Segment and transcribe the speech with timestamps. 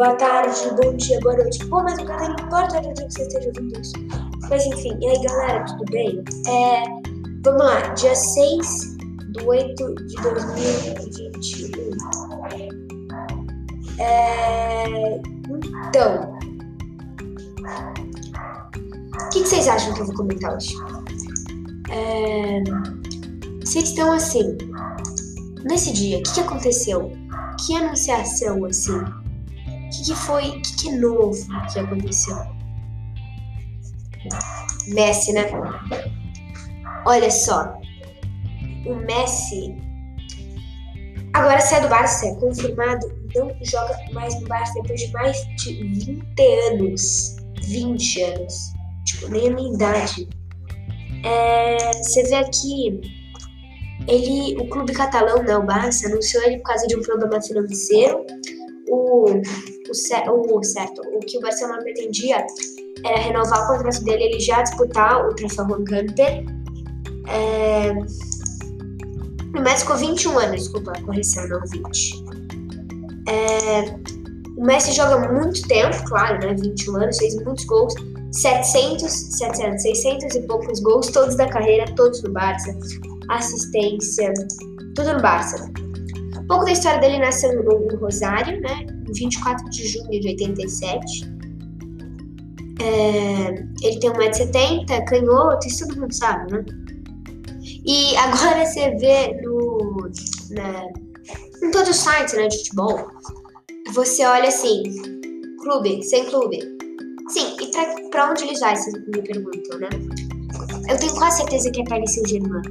[0.00, 1.62] boa tarde, bom dia, boa noite.
[1.66, 3.92] Bom, mas o cara não importa onde que você esteja ouvindo isso.
[4.48, 6.24] Mas enfim, e aí galera, tudo bem?
[6.48, 6.84] É,
[7.44, 8.96] vamos lá, dia 6
[9.34, 11.96] do 8 de 2021.
[13.98, 15.20] É,
[15.88, 16.34] então,
[19.12, 20.74] o que, que, vocês acham que eu vou comentar hoje?
[21.90, 22.62] É,
[23.62, 24.56] vocês estão assim,
[25.62, 27.12] nesse dia, o que, que aconteceu?
[27.66, 28.98] Que anunciação assim?
[29.90, 30.48] O que, que foi?
[30.50, 31.36] O que, que é novo
[31.72, 32.36] que aconteceu?
[34.86, 35.46] Messi, né?
[37.04, 37.76] Olha só.
[38.86, 39.76] O Messi.
[41.32, 43.04] Agora sai do Barça, é confirmado.
[43.34, 47.36] Não joga mais no Barça depois de mais de 20 anos.
[47.64, 48.54] 20 anos.
[49.04, 50.28] Tipo, nem a minha idade.
[51.24, 53.00] É, você vê aqui.
[54.06, 58.24] Ele, o clube catalão, né, o Barça, anunciou ele por causa de um problema financeiro.
[58.88, 59.24] O,
[60.28, 62.46] o, o certo, o que o Barcelona pretendia
[63.04, 66.44] era renovar o contrato dele, ele já disputar o troféu Camper.
[67.28, 67.92] É...
[69.56, 72.24] O Messi ficou 21 anos, desculpa, correção, não 20.
[73.28, 73.84] É...
[74.56, 76.54] O Messi joga muito tempo, claro, né?
[76.54, 77.94] 21 anos, fez muitos gols.
[78.32, 82.76] 700, 700, 600 e poucos gols, todos da carreira, todos no Barça.
[83.28, 84.32] Assistência,
[84.94, 85.68] tudo no Barça.
[86.38, 88.99] Um pouco da história dele nasceu no Rosário, né?
[89.10, 91.40] Em 24 de junho de 87.
[92.80, 93.48] É,
[93.82, 96.64] ele tem 1,70m, canhoto, isso todo mundo sabe, né?
[97.84, 100.10] E agora você vê no,
[100.50, 103.10] na, em todos os sites né, de futebol,
[103.92, 104.82] você olha assim,
[105.62, 106.58] clube, sem clube.
[107.28, 109.88] Sim, e pra, pra onde eles vão, vocês me perguntam, né?
[110.88, 112.62] Eu tenho quase certeza que é Paris Saint-Germain.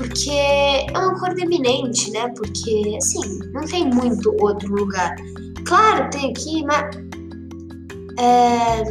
[0.00, 2.26] Porque é uma cor eminente, né?
[2.34, 5.14] Porque, assim, não tem muito outro lugar.
[5.66, 6.96] Claro, tem aqui, mas
[8.18, 8.82] é,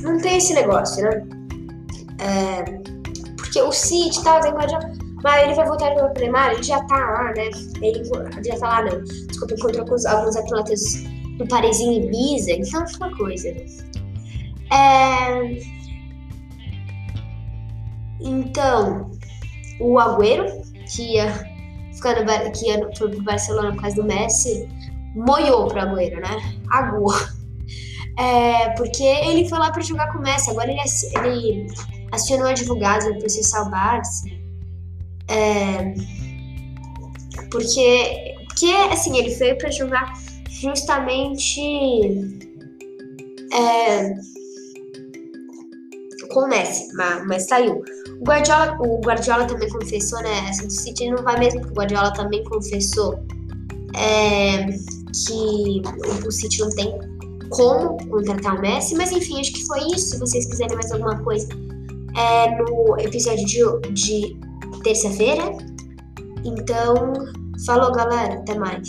[0.00, 1.24] não tem esse negócio, né?
[2.18, 2.64] É,
[3.36, 4.52] porque o City tá, tem
[5.22, 7.50] mas ele vai voltar no Neymar, ele já tá lá, né?
[7.80, 8.02] Ele
[8.44, 9.04] já tá lá, não.
[9.04, 11.04] Desculpa, encontrou com alguns atletas
[11.38, 13.48] no Parisinho e Ibiza, então é uma coisa.
[14.72, 15.80] É...
[18.20, 19.10] Então,
[19.80, 20.46] o Agüero,
[20.94, 21.32] que ia
[21.92, 24.68] ficar no, que ia, foi pro Barcelona por causa do Messi,
[25.14, 26.58] moiou pro Agüero, né?
[26.70, 27.14] Aguou.
[28.18, 30.80] É, porque ele foi lá para jogar com o Messi, agora ele,
[31.24, 31.66] ele
[32.12, 34.28] acionou advogado para processar o Barça.
[35.28, 35.94] É,
[37.50, 40.12] porque, porque, assim, ele foi para jogar
[40.50, 41.60] justamente
[43.52, 44.14] é,
[46.32, 47.82] com o Messi, mas, mas saiu.
[48.20, 50.48] O Guardiola, o Guardiola também confessou, né?
[50.48, 53.18] Essa do City não vai mesmo, porque o Guardiola também confessou
[53.96, 55.82] é, que
[56.26, 56.98] o City não tem
[57.50, 60.10] como contratar o Messi, mas enfim, acho que foi isso.
[60.10, 61.48] Se vocês quiserem mais alguma coisa,
[62.16, 64.36] é no episódio de, de
[64.82, 65.52] terça-feira.
[66.44, 67.12] Então,
[67.66, 68.88] falou galera, até mais.